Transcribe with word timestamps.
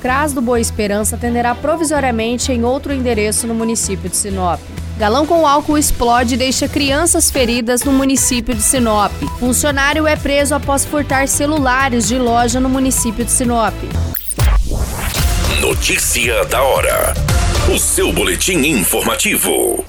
CRAS 0.00 0.32
do 0.32 0.40
Boa 0.40 0.58
Esperança 0.58 1.16
atenderá 1.16 1.54
provisoriamente 1.54 2.50
em 2.52 2.64
outro 2.64 2.92
endereço 2.92 3.46
no 3.46 3.54
município 3.54 4.08
de 4.08 4.16
Sinop. 4.16 4.60
Galão 4.98 5.26
com 5.26 5.46
álcool 5.46 5.78
explode 5.78 6.34
e 6.34 6.36
deixa 6.36 6.68
crianças 6.68 7.30
feridas 7.30 7.84
no 7.84 7.92
município 7.92 8.54
de 8.54 8.62
Sinop. 8.62 9.12
Funcionário 9.38 10.06
é 10.06 10.16
preso 10.16 10.54
após 10.54 10.84
furtar 10.84 11.28
celulares 11.28 12.08
de 12.08 12.18
loja 12.18 12.60
no 12.60 12.68
município 12.68 13.24
de 13.24 13.30
Sinop. 13.30 13.74
Notícia 15.60 16.44
da 16.46 16.62
hora. 16.62 17.14
O 17.74 17.78
seu 17.78 18.12
boletim 18.12 18.58
informativo. 18.66 19.84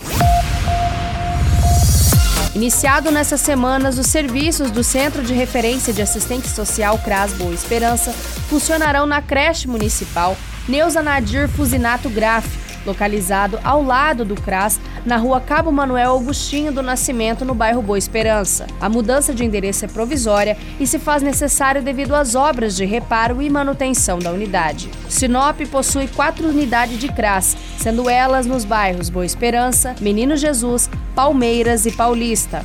Iniciado 2.54 3.12
nessas 3.12 3.40
semanas, 3.40 3.98
os 3.98 4.08
serviços 4.08 4.72
do 4.72 4.84
Centro 4.84 5.24
de 5.24 5.34
Referência 5.34 5.94
de 5.94 6.02
Assistência 6.02 6.50
Social 6.54 7.00
CRAS 7.00 7.32
Boa 7.32 7.54
Esperança 7.54 8.12
funcionarão 8.50 9.06
na 9.06 9.22
creche 9.22 9.70
municipal 9.70 10.36
Neuza 10.68 11.02
Nadir 11.02 11.48
Fusinato 11.48 12.10
Graf, 12.10 12.46
localizado 12.86 13.60
ao 13.64 13.84
lado 13.84 14.26
do 14.26 14.36
CRAS, 14.36 14.80
na 15.06 15.18
rua 15.18 15.42
Cabo 15.42 15.72
Manuel 15.72 16.12
Augustinho 16.12 16.72
do 16.72 16.82
Nascimento, 16.82 17.44
no 17.44 17.56
bairro 17.56 17.82
Boa 17.82 17.98
Esperança. 17.98 18.68
A 18.80 18.90
mudança 18.90 19.34
de 19.34 19.44
endereço 19.44 19.86
é 19.86 19.88
provisória 19.88 20.58
e 20.80 20.86
se 20.86 21.00
faz 21.00 21.24
necessário 21.24 21.82
devido 21.82 22.16
às 22.16 22.36
obras 22.36 22.76
de 22.76 22.86
reparo 22.86 23.42
e 23.42 23.50
manutenção 23.50 24.20
da 24.20 24.32
unidade. 24.32 24.90
Sinop 25.10 25.60
possui 25.72 26.08
quatro 26.08 26.48
unidades 26.48 27.00
de 27.00 27.08
CRAS, 27.08 27.56
sendo 27.78 28.10
elas 28.10 28.46
nos 28.46 28.66
bairros 28.66 29.10
Boa 29.10 29.26
Esperança, 29.26 29.96
Menino 30.00 30.36
Jesus, 30.36 30.90
Palmeiras 31.16 31.86
e 31.86 31.92
Paulista. 31.92 32.64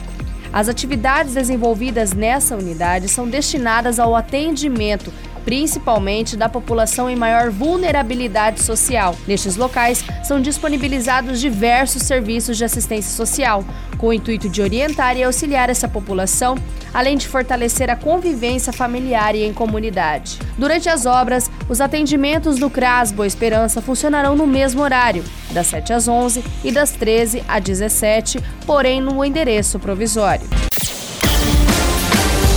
As 0.53 0.69
atividades 0.69 1.35
desenvolvidas 1.35 2.13
nessa 2.15 2.57
unidade 2.57 3.09
são 3.09 3.29
destinadas 3.29 3.99
ao 3.99 4.17
atendimento 4.17 5.13
principalmente 5.47 6.37
da 6.37 6.49
população 6.49 7.09
em 7.09 7.15
maior 7.15 7.51
vulnerabilidade 7.51 8.65
social. 8.65 9.15
Nestes 9.29 9.55
locais 9.55 10.05
são 10.25 10.41
disponibilizados 10.41 11.41
diversos 11.41 12.03
serviços 12.03 12.57
de 12.57 12.65
assistência 12.65 13.13
social, 13.13 13.65
com 13.97 14.09
o 14.09 14.13
intuito 14.13 14.49
de 14.49 14.61
orientar 14.61 15.17
e 15.17 15.23
auxiliar 15.23 15.71
essa 15.71 15.87
população, 15.87 16.59
além 16.93 17.17
de 17.17 17.29
fortalecer 17.29 17.89
a 17.89 17.95
convivência 17.95 18.73
familiar 18.73 19.37
e 19.37 19.45
em 19.45 19.53
comunidade. 19.53 20.41
Durante 20.59 20.89
as 20.89 21.07
obras, 21.07 21.49
os 21.69 21.81
atendimentos 21.81 22.59
do 22.59 22.69
CRAS 22.69 23.13
Boa 23.13 23.27
Esperança 23.27 23.81
funcionarão 23.81 24.35
no 24.35 24.49
mesmo 24.49 24.83
horário, 24.83 25.23
das 25.53 25.69
7 25.69 25.93
às 25.93 26.09
11 26.09 26.43
e 26.65 26.73
das 26.73 26.91
13 26.91 27.45
às 27.47 27.63
17, 27.63 28.41
porém 28.67 29.01
no 29.01 29.25
endereço 29.25 29.79
provisório. 29.79 30.49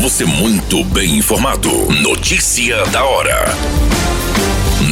Você 0.01 0.23
muito 0.23 0.81
bem 0.85 1.17
informado. 1.17 1.69
Notícia 2.01 2.85
da 2.85 3.03
hora. 3.03 3.47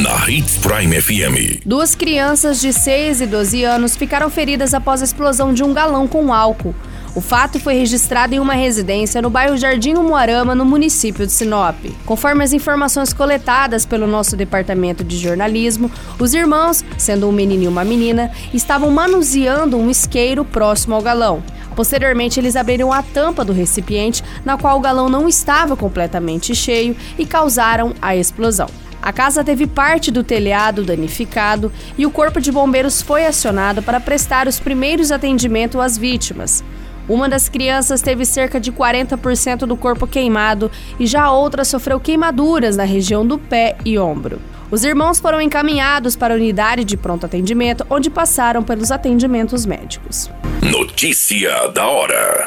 Na 0.02 0.28
Hits 0.28 0.58
Prime 0.58 1.00
FM. 1.00 1.64
Duas 1.64 1.94
crianças 1.94 2.60
de 2.60 2.74
6 2.74 3.22
e 3.22 3.26
12 3.26 3.64
anos 3.64 3.96
ficaram 3.96 4.28
feridas 4.28 4.74
após 4.74 5.00
a 5.00 5.06
explosão 5.06 5.54
de 5.54 5.64
um 5.64 5.72
galão 5.72 6.06
com 6.06 6.30
álcool. 6.30 6.74
O 7.14 7.22
fato 7.22 7.58
foi 7.58 7.72
registrado 7.72 8.34
em 8.34 8.38
uma 8.38 8.52
residência 8.52 9.22
no 9.22 9.30
bairro 9.30 9.56
Jardim 9.56 9.94
Umuarama, 9.94 10.54
no 10.54 10.66
município 10.66 11.26
de 11.26 11.32
Sinop. 11.32 11.76
Conforme 12.04 12.44
as 12.44 12.52
informações 12.52 13.10
coletadas 13.10 13.86
pelo 13.86 14.06
nosso 14.06 14.36
departamento 14.36 15.02
de 15.02 15.16
jornalismo, 15.16 15.90
os 16.18 16.34
irmãos, 16.34 16.84
sendo 16.98 17.26
um 17.26 17.32
menino 17.32 17.62
e 17.62 17.68
uma 17.68 17.82
menina, 17.82 18.30
estavam 18.52 18.90
manuseando 18.90 19.78
um 19.78 19.88
isqueiro 19.88 20.44
próximo 20.44 20.94
ao 20.94 21.00
galão. 21.00 21.42
Posteriormente, 21.78 22.40
eles 22.40 22.56
abriram 22.56 22.92
a 22.92 23.04
tampa 23.04 23.44
do 23.44 23.52
recipiente, 23.52 24.20
na 24.44 24.58
qual 24.58 24.78
o 24.78 24.80
galão 24.80 25.08
não 25.08 25.28
estava 25.28 25.76
completamente 25.76 26.52
cheio, 26.52 26.96
e 27.16 27.24
causaram 27.24 27.94
a 28.02 28.16
explosão. 28.16 28.68
A 29.00 29.12
casa 29.12 29.44
teve 29.44 29.64
parte 29.64 30.10
do 30.10 30.24
telhado 30.24 30.82
danificado 30.82 31.70
e 31.96 32.04
o 32.04 32.10
Corpo 32.10 32.40
de 32.40 32.50
Bombeiros 32.50 33.00
foi 33.00 33.24
acionado 33.24 33.80
para 33.80 34.00
prestar 34.00 34.48
os 34.48 34.58
primeiros 34.58 35.12
atendimentos 35.12 35.80
às 35.80 35.96
vítimas. 35.96 36.64
Uma 37.08 37.28
das 37.28 37.48
crianças 37.48 38.02
teve 38.02 38.24
cerca 38.26 38.60
de 38.60 38.70
40% 38.70 39.60
do 39.60 39.76
corpo 39.76 40.06
queimado 40.06 40.70
e 41.00 41.06
já 41.06 41.30
outra 41.30 41.64
sofreu 41.64 41.98
queimaduras 41.98 42.76
na 42.76 42.84
região 42.84 43.26
do 43.26 43.38
pé 43.38 43.76
e 43.84 43.98
ombro. 43.98 44.40
Os 44.70 44.84
irmãos 44.84 45.18
foram 45.18 45.40
encaminhados 45.40 46.14
para 46.14 46.34
a 46.34 46.36
unidade 46.36 46.84
de 46.84 46.96
pronto 46.96 47.24
atendimento, 47.24 47.86
onde 47.88 48.10
passaram 48.10 48.62
pelos 48.62 48.92
atendimentos 48.92 49.64
médicos. 49.64 50.30
Notícia 50.62 51.68
da 51.68 51.86
hora. 51.86 52.46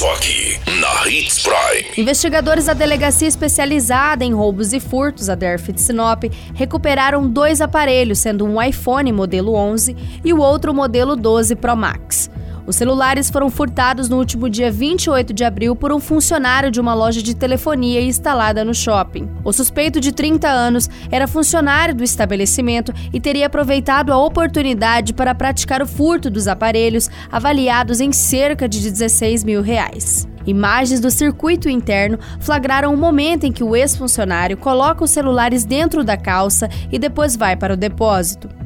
Só 0.00 0.14
aqui, 0.14 0.58
na 0.80 1.06
Hits 1.06 1.40
Prime. 1.42 1.90
Investigadores 1.98 2.64
da 2.64 2.72
Delegacia 2.72 3.28
Especializada 3.28 4.24
em 4.24 4.32
Roubos 4.32 4.72
e 4.72 4.80
Furtos, 4.80 5.28
a 5.28 5.34
DERF 5.34 5.74
de 5.74 5.82
Sinop, 5.82 6.24
recuperaram 6.54 7.28
dois 7.28 7.60
aparelhos, 7.60 8.18
sendo 8.18 8.46
um 8.46 8.62
iPhone 8.62 9.12
modelo 9.12 9.52
11 9.52 9.94
e 10.24 10.32
o 10.32 10.38
outro 10.38 10.72
modelo 10.72 11.14
12 11.14 11.54
Pro 11.54 11.76
Max. 11.76 12.29
Os 12.70 12.76
celulares 12.76 13.28
foram 13.28 13.50
furtados 13.50 14.08
no 14.08 14.16
último 14.16 14.48
dia 14.48 14.70
28 14.70 15.34
de 15.34 15.42
abril 15.42 15.74
por 15.74 15.92
um 15.92 15.98
funcionário 15.98 16.70
de 16.70 16.80
uma 16.80 16.94
loja 16.94 17.20
de 17.20 17.34
telefonia 17.34 18.00
instalada 18.00 18.64
no 18.64 18.72
shopping. 18.72 19.28
O 19.42 19.52
suspeito 19.52 19.98
de 19.98 20.12
30 20.12 20.48
anos 20.48 20.88
era 21.10 21.26
funcionário 21.26 21.96
do 21.96 22.04
estabelecimento 22.04 22.94
e 23.12 23.18
teria 23.18 23.48
aproveitado 23.48 24.12
a 24.12 24.24
oportunidade 24.24 25.12
para 25.12 25.34
praticar 25.34 25.82
o 25.82 25.86
furto 25.86 26.30
dos 26.30 26.46
aparelhos, 26.46 27.10
avaliados 27.28 28.00
em 28.00 28.12
cerca 28.12 28.68
de 28.68 28.80
16 28.80 29.42
mil 29.42 29.62
reais. 29.62 30.28
Imagens 30.46 31.00
do 31.00 31.10
circuito 31.10 31.68
interno 31.68 32.20
flagraram 32.38 32.94
o 32.94 32.96
momento 32.96 33.46
em 33.46 33.50
que 33.50 33.64
o 33.64 33.74
ex-funcionário 33.74 34.56
coloca 34.56 35.02
os 35.02 35.10
celulares 35.10 35.64
dentro 35.64 36.04
da 36.04 36.16
calça 36.16 36.68
e 36.92 37.00
depois 37.00 37.34
vai 37.34 37.56
para 37.56 37.74
o 37.74 37.76
depósito. 37.76 38.59